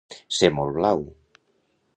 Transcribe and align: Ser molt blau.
Ser 0.37 0.49
molt 0.59 0.75
blau. 0.79 1.05